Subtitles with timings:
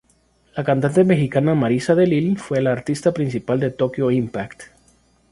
[0.55, 4.63] La cantante mexicana Marisa de Lille fue la artista principal del Tokyo Impact!